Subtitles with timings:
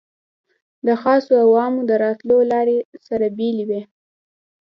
[0.85, 3.81] د خاصو او عامو د راتلو لارې سره بېلې وې.